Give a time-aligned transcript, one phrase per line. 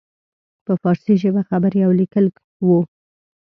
[0.65, 2.25] په فارسي ژبه خبرې او لیکل
[2.65, 2.79] وو.